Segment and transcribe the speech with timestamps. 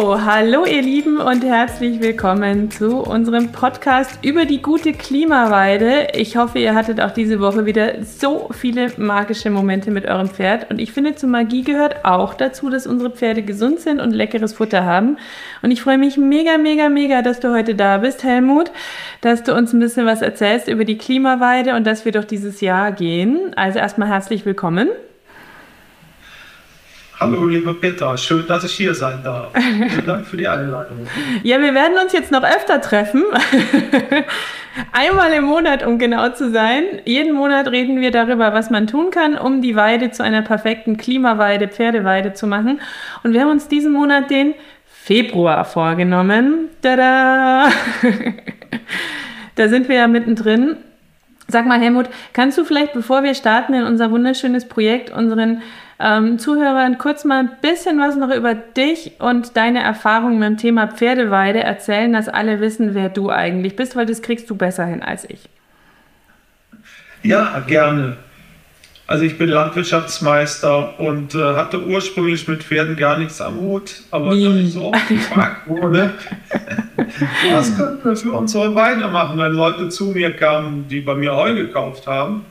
[0.00, 6.08] hallo ihr Lieben und herzlich willkommen zu unserem Podcast über die gute Klimaweide.
[6.14, 10.70] Ich hoffe, ihr hattet auch diese Woche wieder so viele magische Momente mit eurem Pferd.
[10.70, 14.52] Und ich finde, zur Magie gehört auch dazu, dass unsere Pferde gesund sind und leckeres
[14.52, 15.16] Futter haben.
[15.62, 18.70] Und ich freue mich mega, mega, mega, dass du heute da bist, Helmut,
[19.20, 22.60] dass du uns ein bisschen was erzählst über die Klimaweide und dass wir durch dieses
[22.60, 23.52] Jahr gehen.
[23.56, 24.90] Also erstmal herzlich willkommen.
[27.20, 29.50] Hallo, lieber Peter, schön, dass ich hier sein darf.
[29.54, 31.04] Vielen Dank für die Einladung.
[31.42, 33.24] Ja, wir werden uns jetzt noch öfter treffen.
[34.92, 36.84] Einmal im Monat, um genau zu sein.
[37.04, 40.96] Jeden Monat reden wir darüber, was man tun kann, um die Weide zu einer perfekten
[40.96, 42.80] Klimaweide, Pferdeweide zu machen.
[43.24, 44.54] Und wir haben uns diesen Monat den
[44.86, 46.68] Februar vorgenommen.
[46.82, 47.68] Tada!
[49.56, 50.76] da sind wir ja mittendrin.
[51.48, 55.62] Sag mal, Helmut, kannst du vielleicht, bevor wir starten in unser wunderschönes Projekt, unseren
[56.00, 60.56] ähm, Zuhörern kurz mal ein bisschen was noch über dich und deine Erfahrungen mit dem
[60.56, 64.86] Thema Pferdeweide erzählen, dass alle wissen, wer du eigentlich bist, weil das kriegst du besser
[64.86, 65.48] hin als ich.
[67.24, 68.16] Ja, gerne.
[69.08, 74.36] Also ich bin Landwirtschaftsmeister und äh, hatte ursprünglich mit Pferden gar nichts am Hut, aber
[74.36, 74.44] Wie?
[74.44, 76.10] da ich so oft gefragt wurde,
[77.52, 81.34] was können wir für unsere Weide machen, wenn Leute zu mir kamen, die bei mir
[81.34, 82.44] Heu gekauft haben,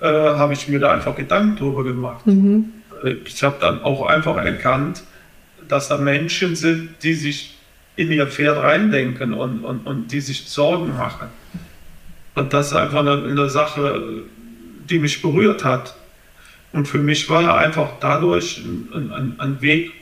[0.00, 2.24] äh, habe ich mir da einfach Gedanken drüber gemacht.
[2.24, 5.02] Mhm ich habe dann auch einfach erkannt,
[5.68, 7.56] dass da Menschen sind, die sich
[7.96, 11.28] in ihr Pferd reindenken und, und, und die sich Sorgen machen.
[12.34, 14.22] Und das ist einfach eine, eine Sache,
[14.88, 15.96] die mich berührt hat.
[16.72, 19.92] Und für mich war einfach dadurch ein, ein, ein Weg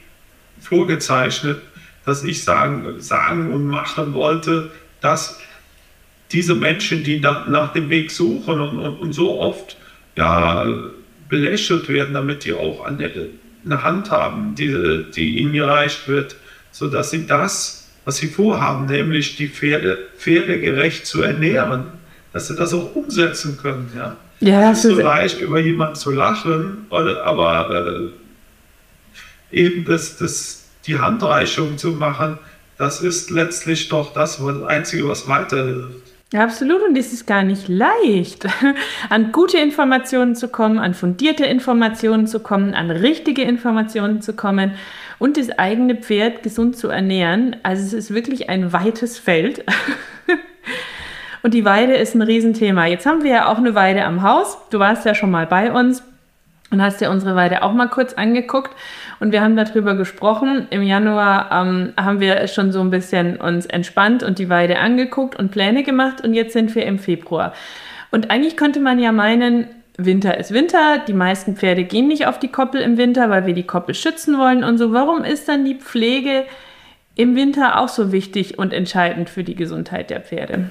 [0.61, 1.61] vorgezeichnet,
[2.05, 5.41] dass ich sagen, sagen und machen wollte, dass
[6.33, 9.77] diese Menschen, die nach, nach dem Weg suchen und, und, und so oft
[10.17, 10.67] ja,
[11.35, 13.11] belächelt werden, damit die auch eine,
[13.65, 16.37] eine Hand haben, die, die ihnen gereicht wird,
[16.71, 21.87] sodass sie das, was sie vorhaben, nämlich die Pferde, Pferde gerecht zu ernähren,
[22.33, 23.91] dass sie das auch umsetzen können.
[23.97, 28.13] Ja, ja es ist so leicht, über jemanden zu lachen, aber
[29.51, 32.39] äh, eben das, das, die Handreichung zu machen,
[32.79, 36.14] das ist letztlich doch das, das Einzige, was weiterhilft.
[36.35, 36.83] Absolut.
[36.83, 38.47] Und es ist gar nicht leicht,
[39.09, 44.73] an gute Informationen zu kommen, an fundierte Informationen zu kommen, an richtige Informationen zu kommen
[45.19, 47.57] und das eigene Pferd gesund zu ernähren.
[47.63, 49.65] Also es ist wirklich ein weites Feld.
[51.43, 52.87] Und die Weide ist ein Riesenthema.
[52.87, 54.57] Jetzt haben wir ja auch eine Weide am Haus.
[54.71, 56.03] Du warst ja schon mal bei uns
[56.75, 58.75] und hast dir unsere Weide auch mal kurz angeguckt.
[59.21, 60.67] Und wir haben darüber gesprochen.
[60.71, 65.39] Im Januar ähm, haben wir schon so ein bisschen uns entspannt und die Weide angeguckt
[65.39, 66.23] und Pläne gemacht.
[66.23, 67.55] Und jetzt sind wir im Februar.
[68.11, 70.99] Und eigentlich könnte man ja meinen, Winter ist Winter.
[71.07, 74.37] Die meisten Pferde gehen nicht auf die Koppel im Winter, weil wir die Koppel schützen
[74.39, 74.93] wollen und so.
[74.93, 76.45] Warum ist dann die Pflege
[77.15, 80.71] im Winter auch so wichtig und entscheidend für die Gesundheit der Pferde?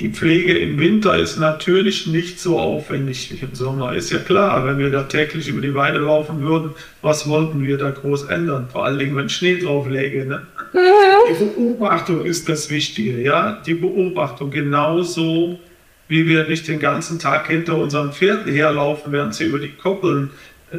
[0.00, 3.94] Die Pflege im Winter ist natürlich nicht so aufwendig wie im Sommer.
[3.94, 7.78] Ist ja klar, wenn wir da täglich über die Weide laufen würden, was wollten wir
[7.78, 8.68] da groß ändern?
[8.72, 10.26] Vor allen Dingen, wenn Schnee drauf läge.
[10.26, 10.42] Ne?
[11.30, 13.62] Die Beobachtung ist das Wichtige, ja.
[13.64, 15.60] Die Beobachtung genauso,
[16.08, 20.30] wie wir nicht den ganzen Tag hinter unseren Pferden herlaufen, während sie über die Koppeln
[20.72, 20.78] äh,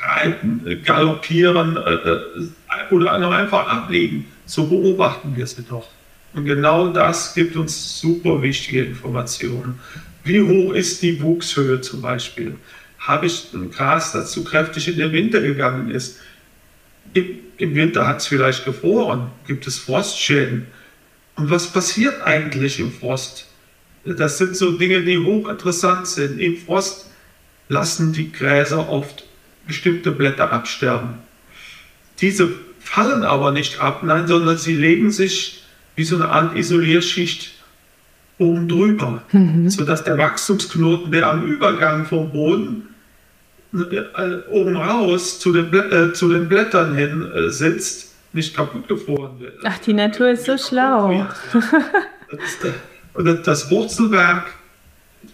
[0.00, 2.20] reiten, äh, galoppieren äh, äh
[2.90, 4.24] oder einfach abliegen.
[4.46, 5.88] So beobachten wir sie doch.
[6.34, 9.78] Und genau das gibt uns super wichtige Informationen.
[10.24, 12.56] Wie hoch ist die Wuchshöhe zum Beispiel?
[12.98, 16.18] Habe ich ein Gras, das zu kräftig in den Winter gegangen ist?
[17.12, 19.30] Im, im Winter hat es vielleicht gefroren.
[19.46, 20.66] Gibt es Frostschäden?
[21.36, 23.46] Und was passiert eigentlich im Frost?
[24.04, 26.40] Das sind so Dinge, die hochinteressant sind.
[26.40, 27.10] Im Frost
[27.68, 29.24] lassen die Gräser oft
[29.66, 31.14] bestimmte Blätter absterben.
[32.20, 35.63] Diese fallen aber nicht ab, nein, sondern sie legen sich
[35.96, 37.52] wie so eine Art Isolierschicht
[38.38, 39.68] oben drüber, mhm.
[39.68, 42.88] sodass der Wachstumsknoten, der am Übergang vom Boden
[43.72, 49.38] äh, oben raus zu den, äh, zu den Blättern hin äh, sitzt, nicht kaputt gefroren
[49.38, 49.60] wird.
[49.64, 51.26] Ach, die Natur ist so schlau.
[53.14, 54.46] Und das Wurzelwerk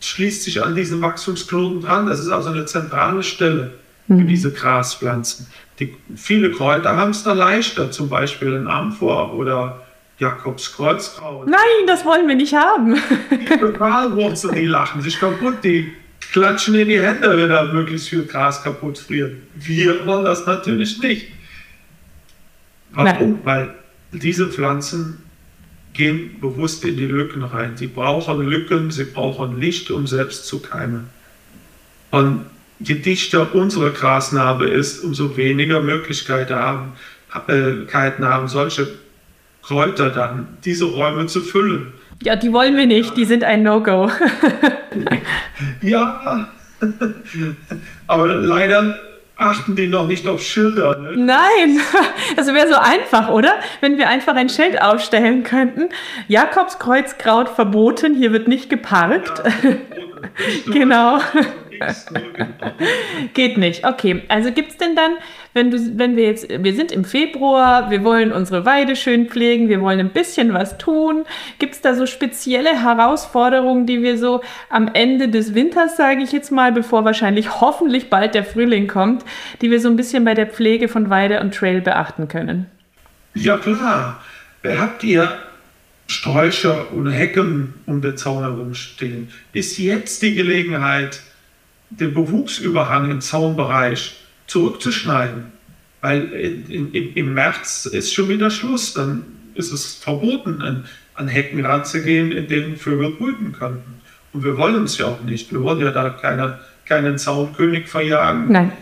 [0.01, 2.07] schließt sich an diesen Wachstumsknoten dran.
[2.07, 3.73] Das ist also eine zentrale Stelle
[4.07, 4.27] für Mhm.
[4.27, 5.47] diese Graspflanzen.
[5.79, 9.83] Die, viele Kräuter haben es da leichter, zum Beispiel ein Amphor oder
[10.21, 11.49] Jakobskreuzkraut.
[11.49, 12.97] Nein, das wollen wir nicht haben.
[13.31, 15.93] Die Lokalwurzeln, die lachen sich kaputt, die
[16.33, 19.37] klatschen in die Hände, wenn da möglichst viel Gras kaputt friert.
[19.55, 21.29] Wir wollen das natürlich nicht.
[22.93, 23.39] Warum?
[23.45, 23.75] Weil
[24.13, 25.23] diese Pflanzen
[25.95, 27.77] gehen bewusst in die Lücken rein.
[27.77, 31.09] Sie brauchen Lücken, sie brauchen Licht, um selbst zu keimen.
[32.11, 32.45] Und
[32.79, 36.93] je dichter unsere Grasnarbe ist, umso weniger Möglichkeiten haben,
[37.49, 38.89] äh, haben solche
[39.71, 41.93] Kräuter dann, diese Räume zu füllen.
[42.25, 43.17] Ja, die wollen wir nicht.
[43.17, 44.11] Die sind ein No-Go.
[45.83, 46.49] Ja,
[48.07, 48.99] aber leider
[49.37, 50.99] achten die noch nicht auf Schilder.
[50.99, 51.13] Ne?
[51.17, 51.81] Nein,
[52.37, 53.55] das wäre so einfach, oder?
[53.81, 55.91] Wenn wir einfach ein Schild aufstellen könnten.
[56.29, 59.43] Jakobskreuzkraut verboten, hier wird nicht geparkt.
[60.73, 61.21] genau.
[63.35, 63.85] Geht nicht.
[63.85, 65.13] Okay, also gibt es denn dann,
[65.55, 69.69] wenn du, wenn wir jetzt, wir sind im Februar, wir wollen unsere Weide schön pflegen,
[69.69, 71.25] wir wollen ein bisschen was tun.
[71.59, 76.33] Gibt es da so spezielle Herausforderungen, die wir so am Ende des Winters, sage ich
[76.33, 79.25] jetzt mal, bevor wahrscheinlich hoffentlich bald der Frühling kommt,
[79.61, 82.67] die wir so ein bisschen bei der Pflege von Weide und Trail beachten können?
[83.35, 84.23] Ja klar.
[84.65, 85.39] Habt ihr
[86.07, 89.29] Sträucher und Hecken um den Zaun herumstehen?
[89.53, 91.23] Ist jetzt die Gelegenheit,
[91.91, 94.17] den Bewuchsüberhang im Zaunbereich
[94.47, 95.53] zurückzuschneiden?
[96.01, 98.95] Weil in, in, im März ist schon wieder Schluss.
[98.95, 100.85] Dann ist es verboten, an,
[101.15, 104.01] an Hecken ranzugehen, in denen Vögel brüten könnten.
[104.33, 105.53] Und wir wollen es ja auch nicht.
[105.53, 108.51] Wir wollen ja da keine, keinen Zaunkönig verjagen.
[108.51, 108.73] Nein.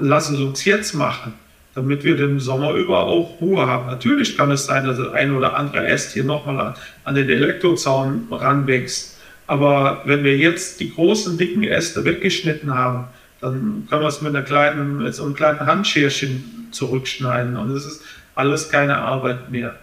[0.00, 1.34] Lass es uns jetzt machen,
[1.74, 3.86] damit wir den Sommer über auch Ruhe haben.
[3.86, 6.74] Natürlich kann es sein, dass der ein oder andere Äst hier nochmal an,
[7.04, 9.13] an den Elektrozaun ranwächst.
[9.46, 13.04] Aber wenn wir jetzt die großen, dicken Äste weggeschnitten haben,
[13.40, 17.56] dann können wir es mit, einer kleinen, mit so einem kleinen Handscherchen zurückschneiden.
[17.56, 18.02] Und es ist
[18.34, 19.76] alles keine Arbeit mehr.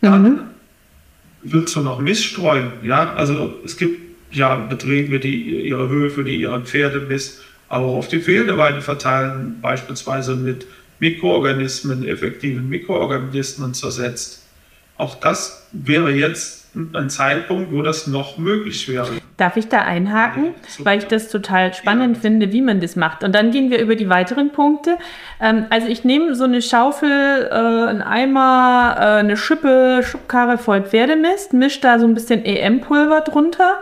[0.00, 0.40] Dann
[1.42, 2.72] willst du noch Mist streuen.
[2.82, 4.00] Ja, also es gibt
[4.30, 10.66] ja Betriebe, die ihre Höfe, die ihren Pferdemist auch auf die Pferdeweide verteilen, beispielsweise mit
[10.98, 14.46] Mikroorganismen, effektiven Mikroorganismen zersetzt.
[14.96, 19.08] Auch das wäre jetzt ein Zeitpunkt, wo das noch möglich wäre.
[19.38, 20.48] Darf ich da einhaken,
[20.80, 22.20] weil ich das total spannend Ja.
[22.20, 23.24] finde, wie man das macht.
[23.24, 24.98] Und dann gehen wir über die weiteren Punkte.
[25.40, 30.82] Ähm, also ich nehme so eine Schaufel, äh, einen Eimer, äh, eine Schippe, Schubkarre voll
[30.82, 33.80] Pferdemist, mische da so ein bisschen EM-Pulver drunter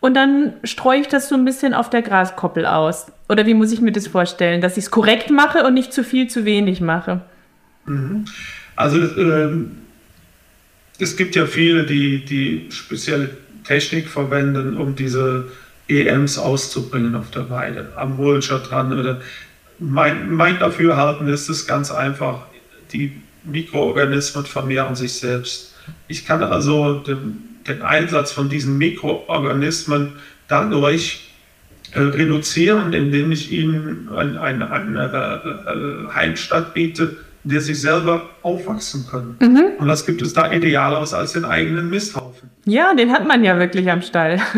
[0.00, 3.10] und dann streue ich das so ein bisschen auf der Graskoppel aus.
[3.28, 6.04] Oder wie muss ich mir das vorstellen, dass ich es korrekt mache und nicht zu
[6.04, 7.22] viel, zu wenig mache?
[8.76, 9.78] Also ähm,
[10.98, 13.30] es gibt ja viele, die, die spezielle
[13.64, 15.46] Technik verwenden, um diese
[15.88, 17.92] EMs auszubringen auf der Weide.
[17.96, 19.20] Am Mulcher dran oder
[19.78, 22.46] mein, mein Dafürhalten ist es ganz einfach,
[22.92, 23.12] die
[23.44, 25.74] Mikroorganismen vermehren sich selbst.
[26.08, 30.14] Ich kann also den, den Einsatz von diesen Mikroorganismen
[30.48, 31.28] dadurch
[31.92, 37.16] äh, reduzieren, indem ich ihnen eine ein, ein, äh, äh, Heimstatt biete,
[37.48, 39.36] in der sie selber aufwachsen können.
[39.78, 42.50] Und was gibt es da idealeres als den eigenen Misthaufen?
[42.66, 44.38] Ja, den hat man ja wirklich am Stall.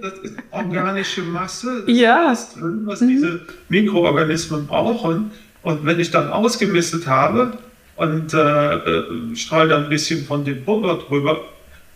[0.00, 2.26] Das ist organische Masse, das Ja.
[2.28, 2.32] Mhm.
[2.32, 5.32] ist drin, was diese Mikroorganismen brauchen.
[5.62, 7.58] Und wenn ich dann ausgemistet habe
[7.96, 11.40] und äh, äh, streue dann ein bisschen von dem Pulver drüber,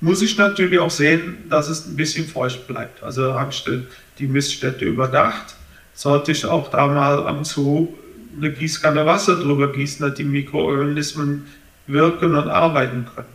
[0.00, 3.04] muss ich natürlich auch sehen, dass es ein bisschen feucht bleibt.
[3.04, 3.84] Also habe ich die-
[4.18, 5.54] die Miststätte überdacht,
[5.94, 7.94] sollte ich auch da mal am zu
[8.36, 11.46] eine Gießkanne Wasser drüber gießen, dass die Mikroorganismen
[11.86, 13.28] wirken und arbeiten können.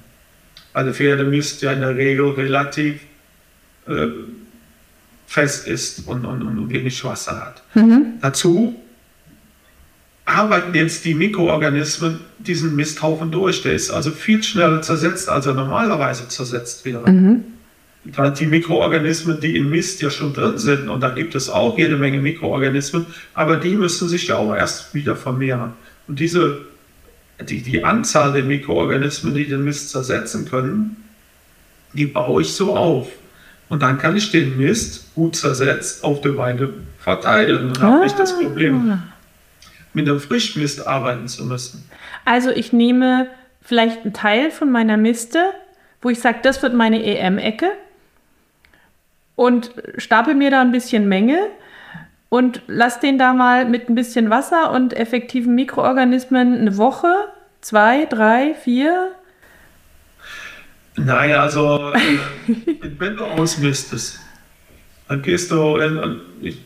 [0.74, 3.02] Also Pferdemist ja in der Regel relativ
[3.88, 4.08] äh,
[5.26, 7.64] fest ist und, und, und wenig Wasser hat.
[8.22, 8.76] Dazu
[10.26, 13.62] arbeiten jetzt die Mikroorganismen diesen Misthaufen durch.
[13.64, 17.04] Der ist also viel schneller zersetzt, als er normalerweise zersetzt wäre.
[17.06, 17.57] Dann
[18.40, 21.98] die Mikroorganismen, die im Mist ja schon drin sind, und da gibt es auch jede
[21.98, 25.74] Menge Mikroorganismen, aber die müssen sich ja auch erst wieder vermehren.
[26.08, 26.62] Und diese,
[27.48, 31.04] die, die Anzahl der Mikroorganismen, die den Mist zersetzen können,
[31.94, 33.10] die baue ich so auf.
[33.70, 37.74] Und dann kann ich den Mist gut zersetzt auf der Weide verteilen.
[37.74, 39.02] Dann habe ich das Problem,
[39.94, 41.84] mit dem Frischmist arbeiten zu müssen.
[42.24, 43.28] Also ich nehme
[43.62, 45.40] vielleicht einen Teil von meiner Miste,
[46.02, 47.72] wo ich sage, das wird meine EM-Ecke
[49.38, 51.38] und stapel mir da ein bisschen Menge
[52.28, 57.14] und lass den da mal mit ein bisschen Wasser und effektiven Mikroorganismen eine Woche,
[57.62, 59.12] zwei, drei, vier.
[60.96, 62.18] Nein, also äh,
[62.98, 64.20] wenn du ausmistest,
[65.08, 66.58] dann gehst du in, ich,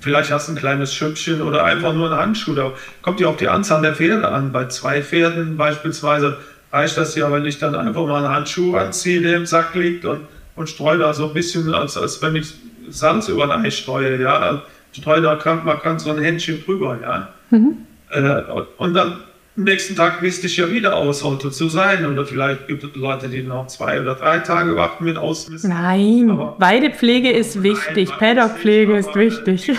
[0.00, 2.54] vielleicht hast du ein kleines Schüppchen oder einfach nur einen Handschuh.
[2.54, 4.50] Da kommt ja auf die Anzahl der Pferde an.
[4.50, 6.38] Bei zwei Pferden beispielsweise
[6.72, 10.04] reicht das ja, wenn ich dann einfach mal einen Handschuh anziehe, der im Sack liegt
[10.04, 10.26] und,
[10.58, 12.52] und streue da so ein bisschen, als, als wenn ich
[12.90, 14.62] Salz über ein Ei streue, ja.
[14.92, 17.28] Streue da kann, man kann so ein Händchen drüber, ja.
[17.50, 17.78] Mhm.
[18.10, 18.42] Äh,
[18.78, 19.18] und dann
[19.58, 22.06] am nächsten Tag wisst ich ja wieder aus, sollte zu sein.
[22.06, 25.70] Oder vielleicht gibt es Leute, die noch zwei oder drei Tage warten mit ausmisten.
[25.70, 29.72] Nein, aber Weidepflege ist wichtig, Paddockpflege ist wichtig.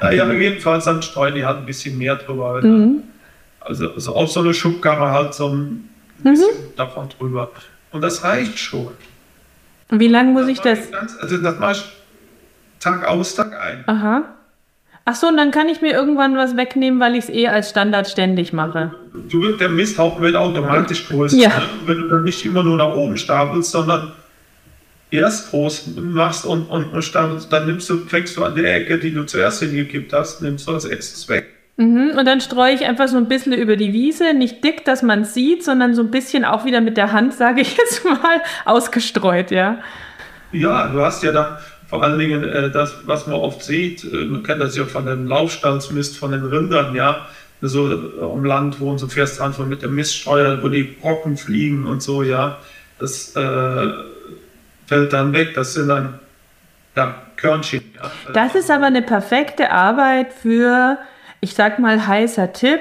[0.00, 2.62] naja, jedenfalls dann streuen die halt ein bisschen mehr drüber.
[2.62, 3.02] Mhm.
[3.60, 5.90] Also, also auf so eine Schubkarre halt so ein
[6.22, 6.76] bisschen mhm.
[6.76, 7.50] davon drüber.
[7.94, 8.88] Und das reicht schon.
[9.88, 10.90] Und wie lange muss das ich das?
[10.90, 11.84] Ganz, also das mache ich
[12.80, 13.84] Tag aus, Tag ein.
[13.86, 14.24] Aha.
[15.04, 17.70] Ach so, und dann kann ich mir irgendwann was wegnehmen, weil ich es eh als
[17.70, 18.92] Standard ständig mache.
[19.28, 21.36] Du, der Misthaufen wird automatisch größer.
[21.36, 21.50] Ja.
[21.50, 21.62] Ne?
[21.86, 24.10] Wenn du dann nicht immer nur nach oben stapelst, sondern
[25.12, 29.14] erst groß machst und, und, und dann nimmst du, fängst du an der Ecke, die
[29.14, 31.53] du zuerst hingekippt hast, nimmst du als erstes weg.
[31.76, 35.02] Mhm, und dann streue ich einfach so ein bisschen über die Wiese, nicht dick, dass
[35.02, 38.04] man es sieht, sondern so ein bisschen auch wieder mit der Hand, sage ich jetzt
[38.04, 39.78] mal, ausgestreut, ja.
[40.52, 41.56] Ja, du hast ja dann
[41.88, 45.06] vor allen Dingen äh, das, was man oft sieht, äh, man kennt das ja von
[45.06, 47.26] dem Laufstandsmist von den Rindern, ja,
[47.60, 51.86] so äh, am Land, wo so fährst einfach mit dem Miststreuer, wo die Brocken fliegen
[51.86, 52.58] und so, ja,
[52.98, 53.88] das äh,
[54.86, 56.20] fällt dann weg, das sind dann
[56.96, 57.82] ja, Körnchen.
[57.96, 58.32] Ja.
[58.32, 60.98] Das ist aber eine perfekte Arbeit für,
[61.44, 62.80] ich sag mal, heißer Tipp,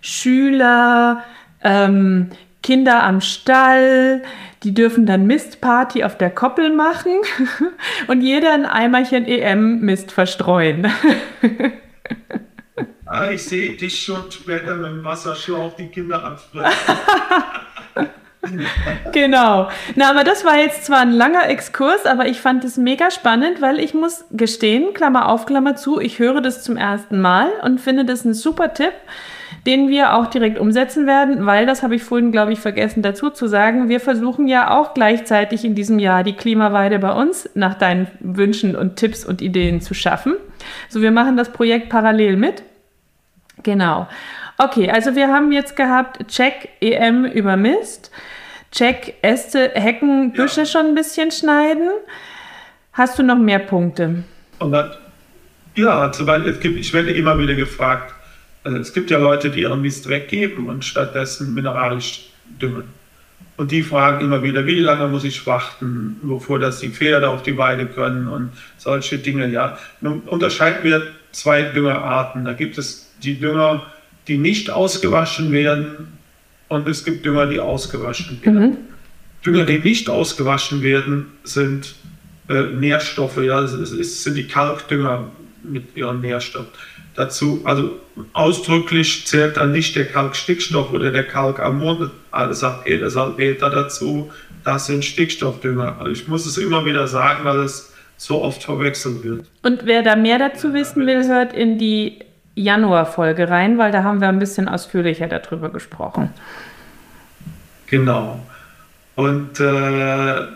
[0.00, 1.24] Schüler,
[1.62, 2.30] ähm,
[2.62, 4.22] Kinder am Stall,
[4.62, 7.20] die dürfen dann Mistparty auf der Koppel machen
[8.06, 10.86] und jeder ein Eimerchen EM-Mist verstreuen.
[13.06, 16.70] ah, ich sehe dich schon später mit dem Wasserschlauch die Kinder ansprechen.
[19.12, 19.68] genau.
[19.94, 23.60] Na, aber das war jetzt zwar ein langer Exkurs, aber ich fand es mega spannend,
[23.60, 27.80] weil ich muss gestehen, Klammer auf, Klammer zu, ich höre das zum ersten Mal und
[27.80, 28.92] finde das ein super Tipp
[29.66, 33.30] den wir auch direkt umsetzen werden, weil, das habe ich vorhin, glaube ich, vergessen dazu
[33.30, 37.74] zu sagen, wir versuchen ja auch gleichzeitig in diesem Jahr die Klimaweide bei uns nach
[37.74, 40.34] deinen Wünschen und Tipps und Ideen zu schaffen.
[40.88, 42.62] So, wir machen das Projekt parallel mit.
[43.62, 44.06] Genau.
[44.58, 48.10] Okay, also wir haben jetzt gehabt, check EM über Mist,
[48.72, 50.66] check Äste, Hecken, Büsche ja.
[50.66, 51.90] schon ein bisschen schneiden.
[52.92, 54.24] Hast du noch mehr Punkte?
[54.58, 54.92] Und dann,
[55.74, 58.14] ja, zum Beispiel, es gibt, ich werde immer wieder gefragt,
[58.64, 62.84] also es gibt ja Leute, die ihren Mist weggeben und stattdessen mineralisch düngen.
[63.56, 67.42] Und die fragen immer wieder, wie lange muss ich warten, bevor das die Pferde auf
[67.42, 69.48] die Weide können und solche Dinge.
[69.48, 72.44] Ja, nun unterscheiden wir zwei Düngerarten.
[72.44, 73.86] Da gibt es die Dünger,
[74.28, 76.18] die nicht ausgewaschen werden
[76.68, 78.60] und es gibt Dünger, die ausgewaschen werden.
[78.60, 78.76] Mhm.
[79.44, 81.94] Dünger, die nicht ausgewaschen werden, sind
[82.48, 83.38] äh, Nährstoffe.
[83.38, 85.30] Ja, es, es sind die Kalkdünger
[85.62, 86.72] mit ihren Nährstoffen
[87.16, 87.98] dazu, also
[88.32, 94.30] ausdrücklich zählt dann nicht der Kalkstickstoff oder der Kalkammon, alles sagt jeder Salpeter dazu,
[94.64, 95.96] das sind Stickstoffdünger.
[95.98, 99.46] Also ich muss es immer wieder sagen, weil es so oft verwechselt wird.
[99.62, 102.20] Und wer da mehr dazu wissen will, hört in die
[102.56, 106.30] Januar-Folge rein, weil da haben wir ein bisschen ausführlicher darüber gesprochen.
[107.86, 108.40] Genau.
[109.14, 110.46] Und äh,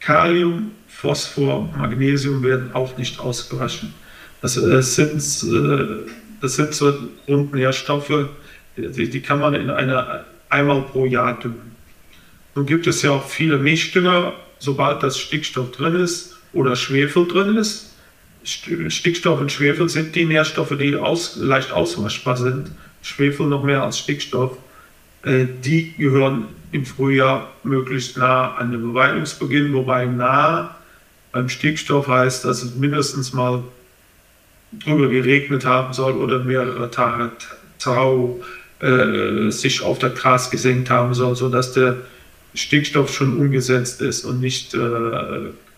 [0.00, 3.92] Kalium, Phosphor, Magnesium werden auch nicht ausgewaschen.
[4.40, 5.18] Das, das, sind,
[5.52, 6.10] äh,
[6.40, 6.94] das sind so
[7.26, 8.28] Grundnährstoffe,
[8.76, 11.74] die, die kann man in einer einmal pro Jahr düngen.
[12.54, 17.56] Nun gibt es ja auch viele Mischdünger, sobald das Stickstoff drin ist oder Schwefel drin
[17.56, 17.93] ist.
[18.44, 22.70] Stickstoff und Schwefel sind die Nährstoffe, die aus, leicht auswaschbar sind.
[23.02, 24.56] Schwefel noch mehr als Stickstoff.
[25.24, 30.76] Äh, die gehören im Frühjahr möglichst nah an den Beweidungsbeginn, wobei nah
[31.32, 33.62] beim Stickstoff heißt, dass es mindestens mal
[34.84, 37.32] drüber geregnet haben soll oder mehrere Tage
[37.78, 38.40] Tau
[38.80, 41.98] äh, sich auf das Gras gesenkt haben soll, sodass der
[42.54, 44.78] Stickstoff schon umgesetzt ist und nicht äh,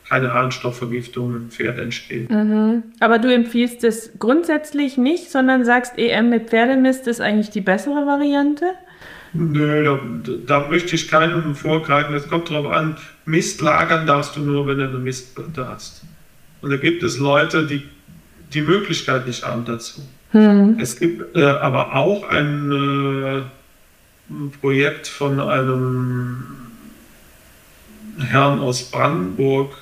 [0.08, 2.30] keine Harnstoffvergiftung im Pferd entsteht.
[2.30, 2.84] Mhm.
[3.00, 8.06] Aber du empfiehlst es grundsätzlich nicht, sondern sagst, EM mit Pferdemist ist eigentlich die bessere
[8.06, 8.66] Variante?
[9.32, 10.00] Nö, da,
[10.46, 12.14] da möchte ich keinem vorgreifen.
[12.14, 16.02] Es kommt darauf an, Mist lagern darfst du nur, wenn du eine Mistplatte hast.
[16.62, 17.82] Und da gibt es Leute, die
[18.54, 20.00] die Möglichkeit nicht haben dazu.
[20.30, 20.78] Hm.
[20.80, 23.42] Es gibt äh, aber auch ein, äh,
[24.30, 26.44] ein, Projekt von einem
[28.18, 29.76] Herrn aus Brandenburg,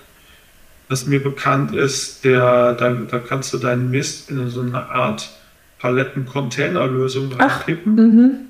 [0.88, 5.31] das mir bekannt ist, der, da, da kannst du deinen Mist in so eine Art
[5.85, 7.95] Paletten-Containerlösung reinkippen.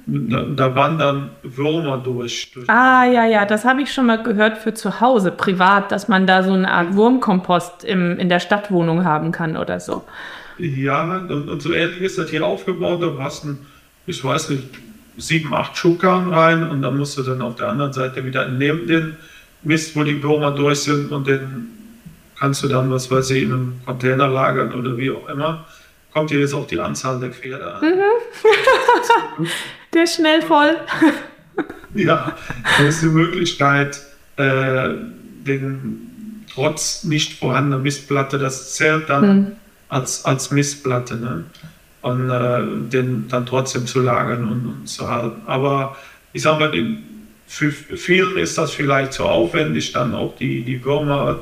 [0.06, 0.30] Mhm.
[0.30, 2.68] Da, da, wandern Würmer durch, durch.
[2.70, 6.28] Ah, ja, ja, das habe ich schon mal gehört für zu Hause, privat, dass man
[6.28, 10.04] da so eine Art Wurmkompost im, in der Stadtwohnung haben kann oder so.
[10.58, 13.02] Ja, und, und so ähnlich ist das hier aufgebaut.
[13.02, 13.56] Da hast du,
[14.06, 14.68] ich weiß nicht,
[15.16, 18.86] sieben, acht Schuhkarren rein und dann musst du dann auf der anderen Seite wieder neben
[18.86, 19.16] den
[19.64, 21.73] Mist, wo die Würmer durch sind und den
[22.44, 25.64] kannst du dann, was weiß ich, in einem Container lagern oder wie auch immer
[26.12, 27.80] kommt hier jetzt auch die Anzahl der Pferde an.
[27.80, 29.46] Mhm.
[29.94, 30.76] der ist schnell voll.
[31.94, 32.36] ja,
[32.76, 33.98] das ist die Möglichkeit,
[34.36, 34.90] äh,
[35.46, 39.52] den trotz nicht vorhandener Mistplatte, das zählt dann mhm.
[39.88, 41.44] als, als Mistplatte, ne?
[42.02, 45.40] und äh, den dann trotzdem zu lagern und, und zu halten.
[45.46, 45.96] Aber
[46.34, 46.76] ich sage mal,
[47.46, 51.40] für vielen ist das vielleicht zu aufwendig, dann auch die, die Würmer,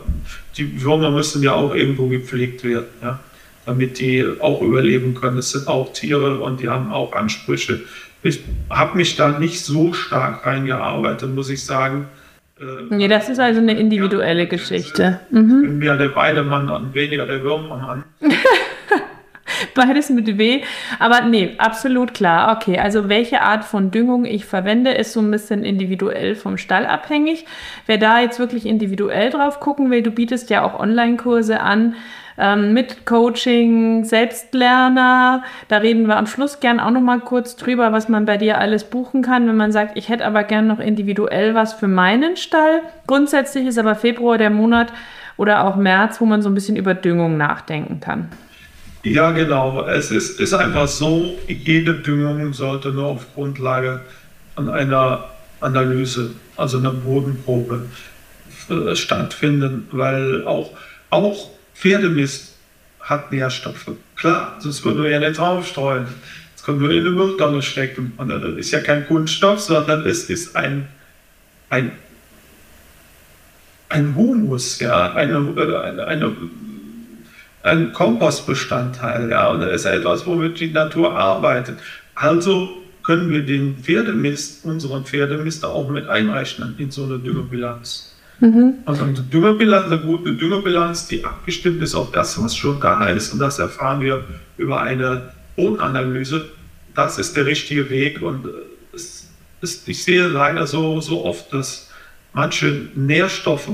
[0.56, 2.86] die Würmer müssen ja auch irgendwo gepflegt werden.
[3.00, 3.20] Ja?
[3.66, 5.38] damit die auch überleben können.
[5.38, 7.80] Es sind auch Tiere und die haben auch Ansprüche.
[8.22, 8.40] Ich
[8.70, 12.06] habe mich da nicht so stark reingearbeitet, muss ich sagen.
[12.60, 15.20] Äh, nee, das ist also eine individuelle ja, Geschichte.
[15.30, 15.78] Mhm.
[15.78, 18.04] Mehr der Weidemann und weniger der Würmermann.
[19.74, 20.62] Beides mit W.
[20.98, 22.56] Aber nee, absolut klar.
[22.56, 26.86] Okay, also welche Art von Düngung ich verwende, ist so ein bisschen individuell vom Stall
[26.86, 27.46] abhängig.
[27.86, 31.94] Wer da jetzt wirklich individuell drauf gucken will, du bietest ja auch Online-Kurse an
[32.38, 35.42] ähm, mit Coaching, Selbstlerner.
[35.68, 38.58] Da reden wir am Schluss gern auch noch mal kurz drüber, was man bei dir
[38.58, 42.36] alles buchen kann, wenn man sagt, ich hätte aber gern noch individuell was für meinen
[42.36, 42.80] Stall.
[43.06, 44.92] Grundsätzlich ist aber Februar der Monat
[45.36, 48.28] oder auch März, wo man so ein bisschen über Düngung nachdenken kann.
[49.02, 49.84] Ja, genau.
[49.86, 54.00] Es ist, ist einfach so, jede Düngung sollte nur auf Grundlage
[54.54, 55.28] an einer
[55.60, 57.86] Analyse, also einer Bodenprobe
[58.68, 60.70] äh, stattfinden, weil auch,
[61.10, 62.54] auch Pferdemist
[63.00, 63.90] hat Nährstoffe.
[64.14, 66.06] Klar, sonst würden wir ja nicht draufstreuen.
[66.54, 68.12] Das können wir in eine Mülltonne stecken.
[68.18, 70.86] Und das ist ja kein Kunststoff, sondern es ist ein,
[71.70, 71.90] ein,
[73.88, 75.38] ein Humus, ja, eine,
[75.82, 76.36] eine, eine
[77.62, 81.78] ein Kompostbestandteil, ja, und das ist etwas, womit die Natur arbeitet.
[82.14, 82.68] Also
[83.02, 88.14] können wir den Pferdemist, unseren Pferdemist auch mit einrechnen in so eine Düngebilanz.
[88.40, 88.74] Mhm.
[88.84, 93.32] Also eine Düngerbilanz, eine gute Düngerbilanz, die abgestimmt ist auf das, was schon da ist.
[93.32, 94.24] Und das erfahren wir
[94.56, 96.46] über eine Bodenanalyse.
[96.94, 98.20] Das ist der richtige Weg.
[98.20, 98.48] Und
[98.92, 99.28] es
[99.60, 101.90] ist, ich sehe leider so, so oft, dass
[102.32, 103.70] manche Nährstoffe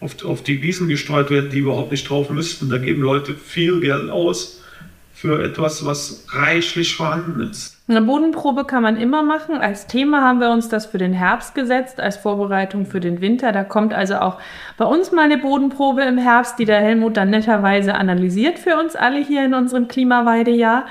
[0.00, 2.68] auf, auf die Wiesen gestreut werden, die überhaupt nicht drauf müssten.
[2.70, 4.62] Da geben Leute viel Geld aus
[5.12, 7.76] für etwas, was reichlich vorhanden ist.
[7.88, 9.56] Eine Bodenprobe kann man immer machen.
[9.56, 13.52] Als Thema haben wir uns das für den Herbst gesetzt, als Vorbereitung für den Winter.
[13.52, 14.38] Da kommt also auch
[14.78, 18.96] bei uns mal eine Bodenprobe im Herbst, die der Helmut dann netterweise analysiert für uns
[18.96, 20.86] alle hier in unserem Klimaweidejahr.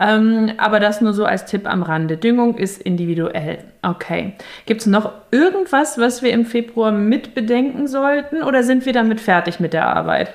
[0.00, 2.16] Ähm, aber das nur so als Tipp am Rande.
[2.16, 3.58] Düngung ist individuell.
[3.82, 4.34] Okay.
[4.66, 9.58] Gibt es noch irgendwas, was wir im Februar mitbedenken sollten oder sind wir damit fertig
[9.58, 10.32] mit der Arbeit?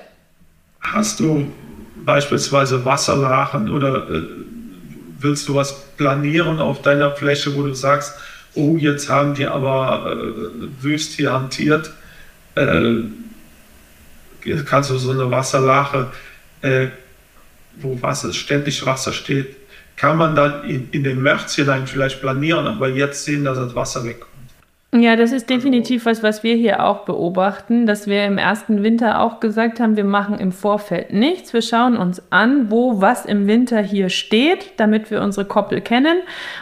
[0.80, 1.46] Hast du
[2.04, 4.22] beispielsweise Wasserlachen oder äh,
[5.18, 8.14] willst du was planieren auf deiner Fläche, wo du sagst,
[8.54, 11.90] oh, jetzt haben die aber äh, wüst hier hantiert,
[12.54, 13.02] äh,
[14.66, 16.08] kannst du so eine Wasserlache,
[16.60, 16.88] äh,
[17.80, 19.56] wo Wasser, ständig Wasser steht,
[19.96, 23.74] kann man dann in, in den März hinein vielleicht planieren, aber jetzt sehen, dass das
[23.74, 24.34] Wasser wegkommt.
[24.96, 29.20] Ja, das ist definitiv was, was wir hier auch beobachten, dass wir im ersten Winter
[29.20, 31.52] auch gesagt haben, wir machen im Vorfeld nichts.
[31.52, 36.18] Wir schauen uns an, wo was im Winter hier steht, damit wir unsere Koppel kennen,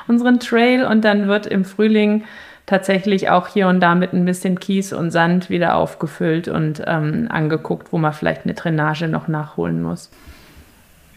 [0.09, 2.25] unseren Trail und dann wird im Frühling
[2.64, 7.27] tatsächlich auch hier und da mit ein bisschen Kies und Sand wieder aufgefüllt und ähm,
[7.29, 10.11] angeguckt, wo man vielleicht eine Drainage noch nachholen muss.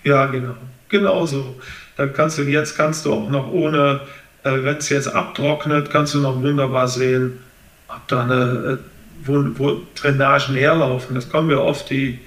[0.06, 0.56] Ja, genau.
[0.88, 1.56] Genau so.
[1.98, 4.02] Dann kannst du jetzt kannst du auch noch ohne
[4.46, 7.40] äh, Wenn es jetzt abtrocknet, kannst du noch wunderbar sehen,
[7.88, 8.34] ob da eine,
[8.74, 8.78] äh,
[9.26, 11.16] wo, wo Drainagen herlaufen.
[11.16, 12.20] Das kommen wir oft die,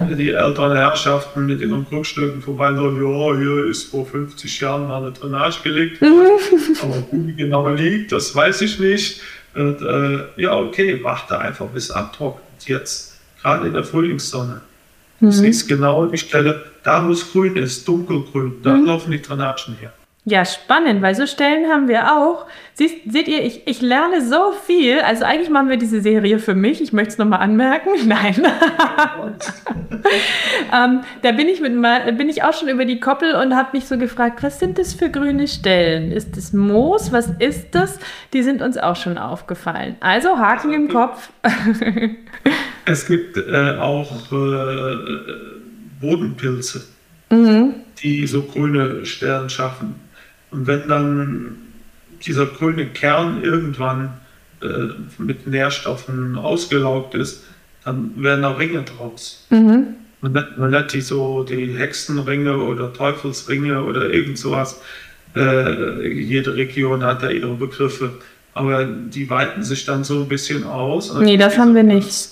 [0.00, 4.88] die älteren Herrschaften mit ihren Grundstücken vorbei und sagen, ja, hier ist vor 50 Jahren
[4.88, 6.02] mal eine Drainage gelegt.
[6.82, 9.20] Aber wo die genau liegt, das weiß ich nicht.
[9.54, 12.64] Und, äh, ja, okay, warte einfach, bis abtrocknet.
[12.64, 14.62] Jetzt, gerade in der Frühlingssonne.
[15.22, 15.32] Du mhm.
[15.32, 18.86] siehst genau die Stelle, da wo es grün ist, dunkelgrün, da mhm.
[18.86, 19.92] laufen die Drainagen her.
[20.24, 22.46] Ja, spannend, weil so Stellen haben wir auch.
[22.74, 25.00] Siehst, seht ihr, ich, ich lerne so viel.
[25.00, 26.80] Also eigentlich machen wir diese Serie für mich.
[26.80, 27.90] Ich möchte es nochmal anmerken.
[28.06, 28.34] Nein.
[30.72, 33.70] ähm, da bin ich, mit mal, bin ich auch schon über die Koppel und habe
[33.74, 36.10] mich so gefragt, was sind das für grüne Stellen?
[36.10, 37.12] Ist das Moos?
[37.12, 38.00] Was ist das?
[38.32, 39.96] Die sind uns auch schon aufgefallen.
[40.00, 41.30] Also Haken im Kopf.
[42.84, 44.96] Es gibt äh, auch äh,
[46.00, 46.82] Bodenpilze,
[47.30, 47.74] mhm.
[48.02, 49.94] die so grüne Stellen schaffen.
[50.50, 51.56] Und wenn dann
[52.24, 54.14] dieser grüne Kern irgendwann
[54.62, 54.66] äh,
[55.18, 57.44] mit Nährstoffen ausgelaugt ist,
[57.84, 59.46] dann werden auch Ringe draus.
[59.50, 59.94] Mhm.
[60.20, 64.80] Man, nennt, man nennt die so die Hexenringe oder Teufelsringe oder irgend sowas.
[65.34, 68.18] Äh, jede Region hat da ihre Begriffe.
[68.54, 71.12] Aber die weiten sich dann so ein bisschen aus.
[71.18, 72.28] Nee, das haben wir nicht.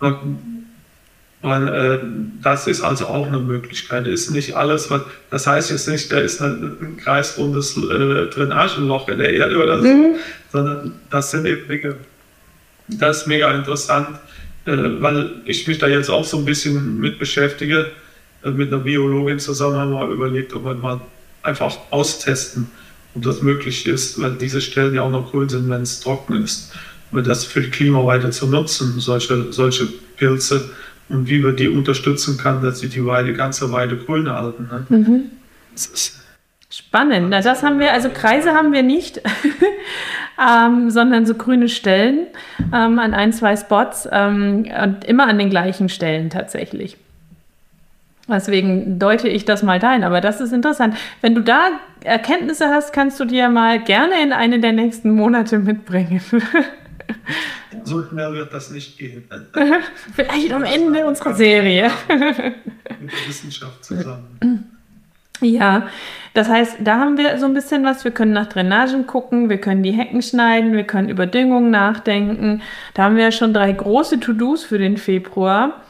[0.00, 1.98] Und, äh,
[2.42, 4.06] das ist also auch eine Möglichkeit.
[4.06, 9.18] Ist nicht alles, was, das heißt jetzt nicht, da ist ein, kreisrundes äh, Drainagenloch in
[9.18, 10.16] der Erde oder so, mhm.
[10.50, 11.96] sondern das sind eben Dinge.
[12.88, 14.08] Das ist mega interessant,
[14.64, 17.92] äh, weil ich mich da jetzt auch so ein bisschen mit beschäftige.
[18.42, 21.00] Äh, mit einer Biologin zusammen haben wir überlegt, ob wir mal
[21.42, 22.68] einfach austesten,
[23.14, 26.42] ob das möglich ist, weil diese Stellen ja auch noch grün sind, wenn es trocken
[26.42, 26.72] ist.
[27.10, 30.70] Um das für die Klimaweite zu nutzen, solche, solche Pilze
[31.08, 34.68] und wie wir die unterstützen kann, dass sie die Weide, ganze Weide grün halten.
[34.70, 34.98] Ne?
[34.98, 35.30] Mhm.
[36.70, 37.30] Spannend.
[37.30, 39.22] Na, das haben wir, also Kreise haben wir nicht,
[40.38, 42.26] ähm, sondern so grüne Stellen
[42.74, 46.98] ähm, an ein, zwei Spots ähm, und immer an den gleichen Stellen tatsächlich.
[48.28, 50.94] Deswegen deute ich das mal dahin, aber das ist interessant.
[51.22, 51.70] Wenn du da
[52.04, 56.20] Erkenntnisse hast, kannst du dir mal gerne in eine der nächsten Monate mitbringen.
[57.84, 59.24] So schnell wird das nicht gehen.
[60.14, 61.90] Vielleicht am Ende unserer Serie.
[62.08, 64.78] Mit der Wissenschaft zusammen.
[65.40, 65.88] Ja,
[66.34, 68.04] das heißt, da haben wir so ein bisschen was.
[68.04, 72.62] Wir können nach Drainagen gucken, wir können die Hecken schneiden, wir können über Düngung nachdenken.
[72.94, 75.80] Da haben wir ja schon drei große To-Dos für den Februar.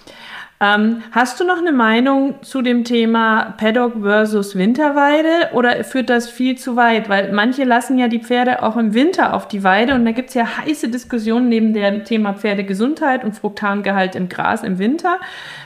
[0.61, 6.29] Ähm, hast du noch eine Meinung zu dem Thema Paddock versus Winterweide oder führt das
[6.29, 7.09] viel zu weit?
[7.09, 10.31] Weil manche lassen ja die Pferde auch im Winter auf die Weide und da gibt
[10.31, 15.21] es ja heiße Diskussionen neben dem Thema Pferdegesundheit und Fruktangehalt im Gras im Winter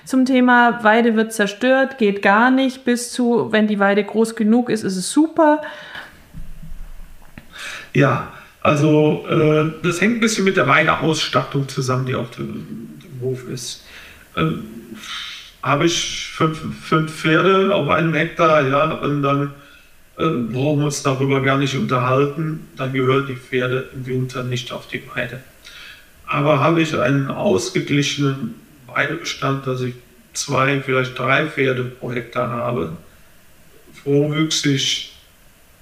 [0.05, 4.69] zum Thema Weide wird zerstört, geht gar nicht, bis zu, wenn die Weide groß genug
[4.69, 5.63] ist, ist es super.
[7.95, 13.21] Ja, also äh, das hängt ein bisschen mit der Weideausstattung zusammen, die auf dem, dem
[13.23, 13.85] Hof ist.
[14.37, 14.65] Ähm,
[15.63, 19.55] habe ich fünf, fünf Pferde auf einem Hektar, ja, und dann
[20.19, 24.73] äh, brauchen wir uns darüber gar nicht unterhalten, dann gehören die Pferde im Winter nicht
[24.73, 25.41] auf die Weide.
[26.27, 28.55] Aber habe ich einen ausgeglichenen
[28.87, 29.95] Weidebestand, dass ich
[30.33, 32.97] zwei, vielleicht drei Pferde pro Hektar habe,
[34.03, 35.13] vorwüchsig,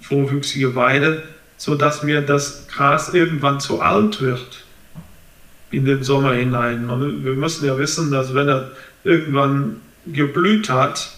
[0.02, 1.22] vorwüchsige Weide,
[1.56, 4.64] sodass mir das Gras irgendwann zu alt wird
[5.70, 6.88] in den Sommer hinein.
[6.90, 8.70] Und wir müssen ja wissen, dass wenn er
[9.04, 11.10] irgendwann geblüht hat,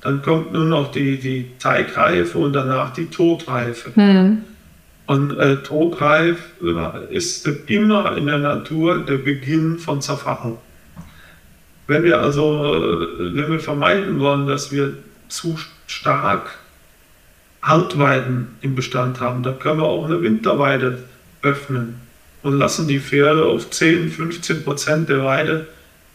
[0.00, 3.94] dann kommt nur noch die, die Teigreife und danach die Todreife.
[3.94, 4.38] Hm.
[5.06, 6.38] Und äh, Todreif
[7.10, 10.56] ist immer in der Natur der Beginn von Zerfallen.
[11.86, 14.94] Wenn wir also, äh, wenn wir vermeiden wollen, dass wir
[15.28, 16.58] zu stark
[17.60, 21.02] Altweiden im Bestand haben, dann können wir auch eine Winterweide
[21.42, 22.00] öffnen
[22.42, 25.66] und lassen die Pferde auf 10, 15 Prozent der Weide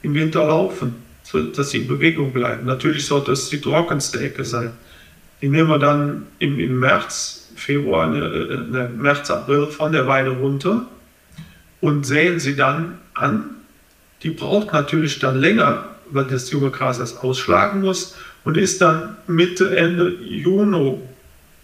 [0.01, 2.65] im Winter laufen, sodass sie in Bewegung bleiben.
[2.65, 4.71] Natürlich sollte es die trockenste Ecke sein.
[5.41, 10.31] Die nehmen wir dann im, im März, Februar, eine, eine März, April von der Weide
[10.31, 10.87] runter
[11.81, 13.51] und säen sie dann an.
[14.23, 19.17] Die braucht natürlich dann länger, weil das junge Gras erst ausschlagen muss und ist dann
[19.27, 20.99] Mitte, Ende Juni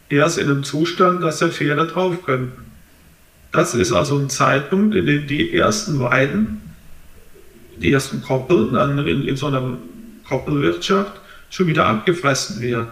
[0.09, 2.70] erst in einem Zustand, dass der Pferde drauf können.
[3.51, 6.61] Das ist also ein Zeitpunkt, in dem die ersten Weiden,
[7.77, 9.77] die ersten Koppeln dann in, in so einer
[10.27, 12.87] Koppelwirtschaft schon wieder abgefressen werden.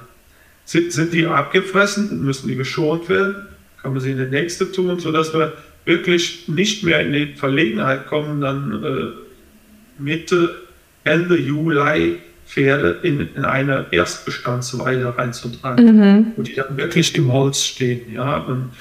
[0.65, 3.47] Sind, sind die abgefressen, müssen die geschont werden,
[3.81, 5.53] kann man sie in die nächste tun, sodass wir
[5.85, 10.55] wirklich nicht mehr in die Verlegenheit kommen, dann äh, Mitte,
[11.03, 12.19] Ende Juli
[12.49, 16.25] Pferde in, in eine Erstbestandsweide reinzutragen, mhm.
[16.35, 18.11] wo die dann wirklich im Holz stehen.
[18.11, 18.37] Ja?
[18.37, 18.71] Und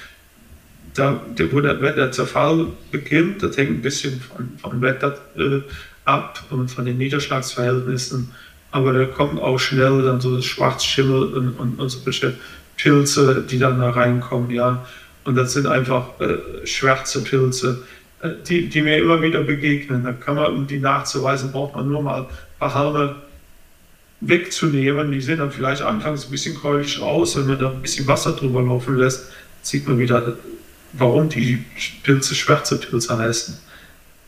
[0.98, 5.60] da, wo wenn der Zerfall beginnt, das hängt ein bisschen von, vom Wetter äh,
[6.04, 8.32] ab und von den Niederschlagsverhältnissen,
[8.70, 12.34] aber da kommt auch schnell dann so das Schwarzschimmel und, und, und solche
[12.76, 14.86] Pilze, die dann da reinkommen, ja.
[15.24, 17.82] Und das sind einfach äh, schwarze Pilze,
[18.22, 20.04] äh, die, die mir immer wieder begegnen.
[20.04, 22.26] Da kann man, um die nachzuweisen, braucht man nur mal ein
[22.58, 23.16] paar Halme
[24.20, 25.12] wegzunehmen.
[25.12, 28.32] Die sehen dann vielleicht anfangs ein bisschen gräulich aus, wenn man da ein bisschen Wasser
[28.32, 29.32] drüber laufen lässt,
[29.62, 30.36] sieht man wieder
[30.92, 31.64] warum die
[32.02, 33.58] Pilze schwarze Pilze heißen.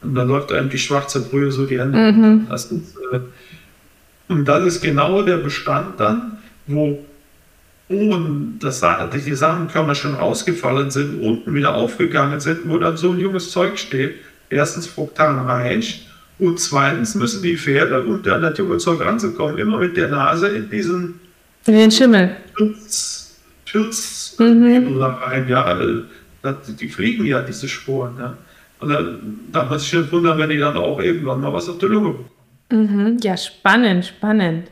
[0.03, 2.13] Und dann läuft einem die schwarze Brühe so die Hände.
[2.13, 2.47] Mhm.
[2.49, 3.21] Das ist, äh,
[4.29, 7.05] und das ist genau der Bestand dann, wo
[7.89, 8.83] oben das,
[9.27, 13.79] die Samenkörner schon rausgefallen sind, unten wieder aufgegangen sind, wo dann so ein junges Zeug
[13.79, 14.15] steht.
[14.49, 16.07] Erstens fruktanreich
[16.39, 20.71] Und zweitens müssen die Pferde, um an das Jugendzeug ranzukommen, immer mit der Nase in
[20.71, 21.21] diesen
[21.67, 22.37] in den Schimmel.
[22.57, 25.03] Pilz, Pilz mhm.
[25.03, 25.49] rein.
[25.49, 25.79] Ja,
[26.43, 28.17] das, die fliegen ja, diese Sporen.
[28.19, 28.37] Ja.
[28.81, 31.79] Und dann darf man sich nicht wundern, wenn die dann auch irgendwann mal was auf
[31.79, 32.31] der Lunge bekommen.
[32.71, 33.19] Mhm.
[33.23, 34.71] Ja, spannend, spannend.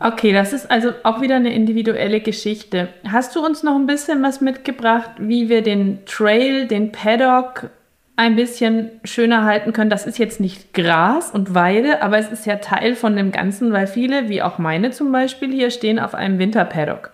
[0.00, 2.88] Okay, das ist also auch wieder eine individuelle Geschichte.
[3.06, 7.70] Hast du uns noch ein bisschen was mitgebracht, wie wir den Trail, den Paddock
[8.16, 9.90] ein bisschen schöner halten können?
[9.90, 13.72] Das ist jetzt nicht Gras und Weide, aber es ist ja Teil von dem Ganzen,
[13.72, 17.13] weil viele, wie auch meine zum Beispiel, hier stehen auf einem Winterpaddock.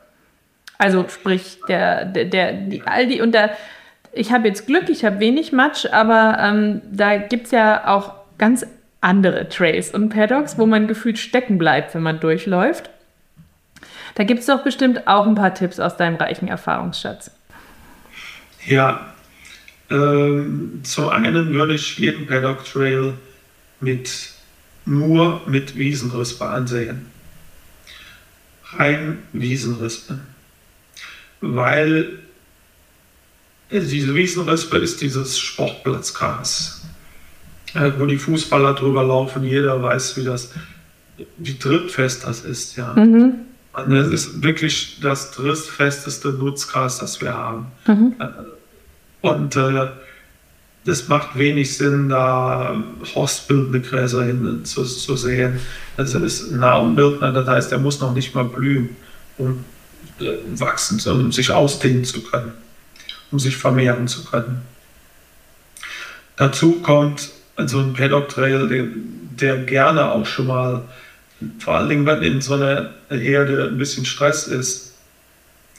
[0.80, 3.50] Also sprich, der, der, der die, all die, und da,
[4.14, 8.14] ich habe jetzt Glück, ich habe wenig Matsch, aber ähm, da gibt es ja auch
[8.38, 8.64] ganz
[9.02, 12.88] andere Trails und Paddocks, wo man gefühlt stecken bleibt, wenn man durchläuft.
[14.14, 17.30] Da gibt es doch bestimmt auch ein paar Tipps aus deinem reichen Erfahrungsschatz.
[18.64, 19.12] Ja,
[19.90, 23.12] ähm, zum einen würde ich jeden Paddock Trail
[23.80, 24.30] mit,
[24.86, 27.10] nur mit Wiesenrispe ansehen.
[28.78, 30.20] Rein Wiesenrispe.
[31.40, 32.18] Weil
[33.70, 36.80] diese Wiesenrispe ist dieses Sportplatzgras
[37.74, 40.52] äh, wo die Fußballer drüber laufen, jeder weiß, wie das,
[41.38, 42.94] wie trittfest das ist, ja.
[42.94, 43.34] Mhm.
[43.72, 47.66] Und es ist wirklich das drittfesteste Nutzgras, das wir haben.
[47.86, 48.14] Mhm.
[48.18, 49.88] Äh, und äh,
[50.84, 52.82] das macht wenig Sinn, da
[53.14, 55.60] horstbildende Gräser hin zu, zu sehen.
[55.96, 58.96] Das ist ein Naumbildner, das heißt, er muss noch nicht mal blühen,
[59.38, 59.64] um
[60.54, 62.52] wachsen, um sich ausdehnen zu können,
[63.30, 64.62] um sich vermehren zu können.
[66.36, 67.30] Dazu kommt
[67.66, 68.86] so ein Paddock Trail, der,
[69.56, 70.82] der, gerne auch schon mal,
[71.58, 74.94] vor allen Dingen, wenn in so einer Herde ein bisschen Stress ist,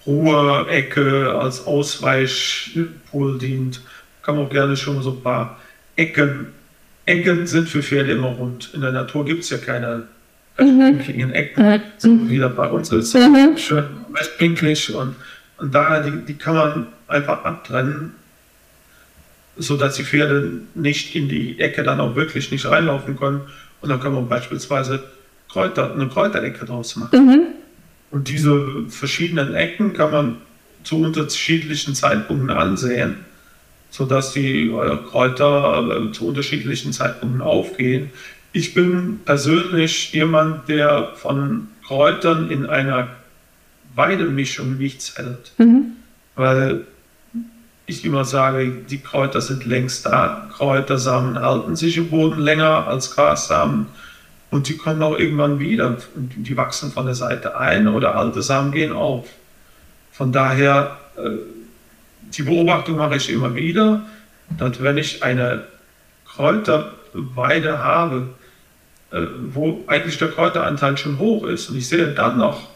[0.05, 3.81] Ruhe-Ecke, als Ausweichpool dient,
[4.21, 5.59] kann man auch gerne schon so ein paar
[5.95, 6.47] Ecken.
[7.05, 8.73] Ecken sind für Pferde immer rund.
[8.73, 10.07] In der Natur gibt es ja keine
[10.57, 11.31] mhm.
[11.33, 11.81] Ecken, mhm.
[11.97, 13.15] so wie das bei uns ist.
[13.15, 13.57] Mhm.
[13.57, 13.85] Schön
[14.15, 15.15] rechtwinklig und,
[15.57, 18.13] und daher, die, die kann man einfach abtrennen
[19.57, 23.41] so dass die Pferde nicht in die Ecke dann auch wirklich nicht reinlaufen können.
[23.81, 25.03] Und dann kann man beispielsweise
[25.49, 27.25] Kräuter, eine Kräuterecke draus machen.
[27.25, 27.41] Mhm.
[28.11, 30.37] Und diese verschiedenen Ecken kann man
[30.83, 33.17] zu unterschiedlichen Zeitpunkten ansehen,
[33.89, 38.09] sodass die äh, Kräuter äh, zu unterschiedlichen Zeitpunkten aufgehen.
[38.53, 43.09] Ich bin persönlich jemand, der von Kräutern in einer
[43.95, 45.51] Weidemischung nichts hält.
[45.57, 45.93] Mhm.
[46.35, 46.85] Weil
[47.85, 50.49] ich immer sage, die Kräuter sind längst da.
[50.55, 53.87] Kräutersamen halten sich im Boden länger als Grassamen
[54.51, 55.97] und die kommen auch irgendwann wieder.
[56.15, 59.27] Die wachsen von der Seite ein oder alte Samen gehen auf.
[60.11, 61.29] Von daher, äh,
[62.37, 64.03] die Beobachtung mache ich immer wieder,
[64.57, 65.63] dass wenn ich eine
[66.25, 68.29] Kräuterweide habe,
[69.51, 72.69] wo eigentlich der Kräuteranteil schon hoch ist und ich sehe dann noch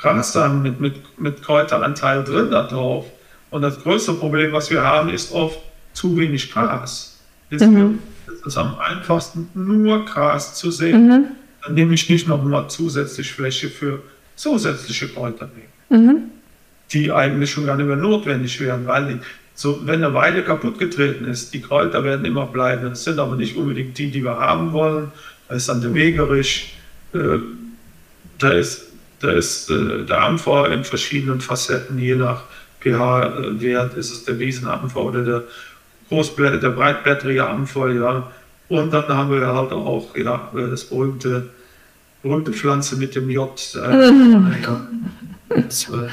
[0.00, 3.06] Grassamen mit, mit, mit Kräuteranteil drin da drauf,
[3.50, 5.58] und das größte Problem, was wir haben, ist oft
[5.92, 7.18] zu wenig Gras.
[7.50, 7.98] Mhm.
[8.26, 11.08] Es ist am einfachsten, nur Gras zu sehen.
[11.08, 11.24] Mhm.
[11.64, 14.02] Dann nehme ich nicht noch mal zusätzlich Fläche für
[14.36, 16.30] zusätzliche Kräuter weg, mhm.
[16.92, 19.18] die eigentlich schon gar nicht mehr notwendig wären, weil die,
[19.54, 22.84] so, wenn eine Weide kaputt getreten ist, die Kräuter werden immer bleiben.
[22.88, 25.12] Das sind aber nicht unbedingt die, die wir haben wollen.
[25.50, 26.76] Da ist dann der Wegerich,
[27.12, 27.38] äh,
[28.38, 32.44] da ist, da ist äh, der Ampfer in verschiedenen Facetten, je nach
[32.78, 35.42] pH-Wert, ist es der Wiesenampfer oder der
[36.08, 38.30] Großblätter, der breitblättrige Ampfer, ja.
[38.68, 41.48] Und dann haben wir halt auch ja, das berühmte,
[42.22, 43.50] berühmte Pflanze mit dem J.
[43.74, 44.12] Äh,
[45.66, 46.08] das, äh,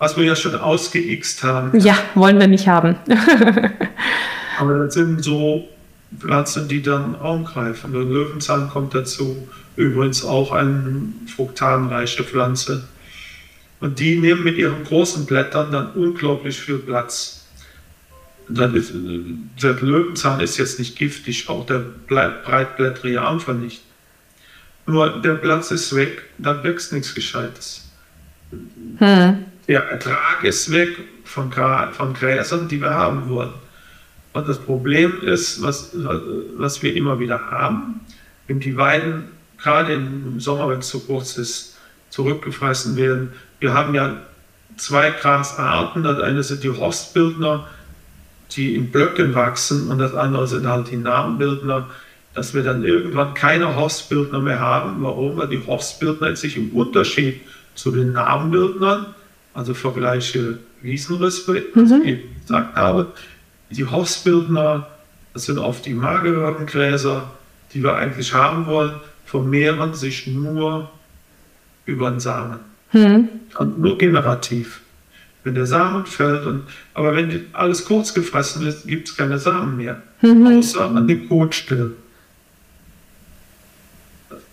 [0.00, 1.78] was wir ja schon ausgeixt haben.
[1.78, 2.96] Ja, wollen wir nicht haben.
[4.58, 5.68] Aber das sind so
[6.18, 7.92] Pflanzen, die dann Raum greifen.
[7.92, 9.48] Der Löwenzahn kommt dazu.
[9.76, 12.88] Übrigens auch eine fruktanreiche Pflanze.
[13.80, 17.46] Und die nehmen mit ihren großen Blättern dann unglaublich viel Platz.
[18.48, 23.82] Ist, der Löwenzahn ist jetzt nicht giftig, auch der breitblättrige Ampfer nicht.
[24.86, 27.88] Nur der Platz ist weg, dann wächst nichts Gescheites.
[28.98, 29.46] Hm.
[29.66, 30.90] Der Ertrag ist weg
[31.24, 33.54] von, von Gräsern, die wir haben wollen.
[34.34, 38.00] Und das Problem ist, was, was wir immer wieder haben,
[38.48, 39.24] wenn die Weiden,
[39.58, 41.76] gerade im Sommer, wenn es zu kurz ist,
[42.10, 44.16] zurückgefressen werden, wir haben ja
[44.76, 46.02] zwei Grasarten.
[46.02, 47.68] Das eine sind die Horstbildner,
[48.50, 51.88] die in Blöcken wachsen und das andere sind halt die Namenbildner,
[52.34, 55.02] dass wir dann irgendwann keine Horstbildner mehr haben.
[55.02, 55.36] Warum?
[55.36, 57.40] Weil die Horstbildner sich im Unterschied
[57.76, 59.14] zu den Namenbildnern,
[59.54, 62.02] also vergleiche Wiesenrispe, was mhm.
[62.02, 63.12] ich eben gesagt habe,
[63.74, 64.88] die Horstbildner
[65.32, 67.30] Das sind oft die mageren Gräser,
[67.72, 68.94] die wir eigentlich haben wollen,
[69.26, 70.90] vermehren sich nur
[71.86, 72.60] über den Samen.
[72.90, 73.28] Hm.
[73.58, 74.80] Und nur generativ.
[75.42, 76.62] Wenn der Samen fällt, und,
[76.94, 80.02] aber wenn alles kurz gefressen ist, gibt es keine Samen mehr.
[80.22, 80.58] Mhm.
[80.58, 81.92] Außer an den Kotstellen.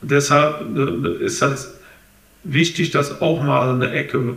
[0.02, 1.76] Deshalb äh, ist das
[2.44, 4.36] wichtig, dass auch mal eine Ecke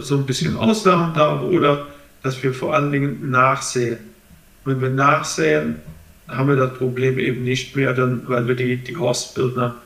[0.00, 1.86] so ein bisschen auslachen darf oder
[2.22, 3.98] dass wir vor allen Dingen nachsehen.
[4.68, 5.76] Wenn wir nachsehen,
[6.28, 9.76] haben wir das Problem eben nicht mehr, dann, weil wir die, die Horstbildner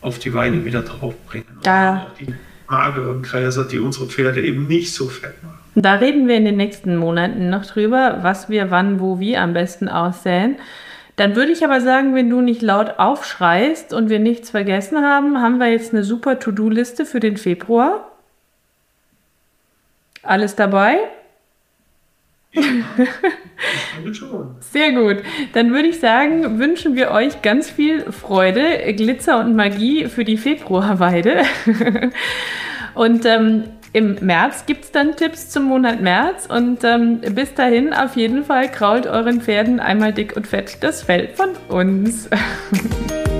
[0.00, 1.46] auf die Weine wieder draufbringen.
[1.62, 2.06] Da.
[2.18, 2.34] Die
[2.68, 5.58] mageren Gräser, die unsere Pferde eben nicht so fett machen.
[5.74, 9.52] Da reden wir in den nächsten Monaten noch drüber, was wir wann, wo, wie am
[9.52, 10.56] besten aussäen.
[11.16, 15.40] Dann würde ich aber sagen, wenn du nicht laut aufschreist und wir nichts vergessen haben,
[15.40, 18.10] haben wir jetzt eine super To-Do-Liste für den Februar.
[20.22, 20.98] Alles dabei?
[24.60, 25.18] Sehr gut.
[25.54, 30.36] Dann würde ich sagen, wünschen wir euch ganz viel Freude, Glitzer und Magie für die
[30.36, 31.42] Februarweide.
[32.94, 37.92] und ähm, im März gibt es dann Tipps zum Monat März und ähm, bis dahin
[37.92, 42.28] auf jeden Fall krault euren Pferden einmal dick und fett das Fell von uns.